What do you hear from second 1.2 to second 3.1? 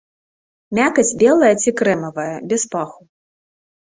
белая ці крэмавая, без паху.